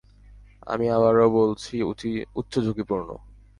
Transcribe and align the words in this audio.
আমি 0.67 0.85
আবারও 0.89 1.27
বলছি, 1.39 1.73
উচ্চ 2.35 2.53
ঝুকিপূর্ণ! 2.65 3.09